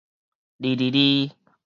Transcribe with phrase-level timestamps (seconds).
[0.59, 1.35] 離離離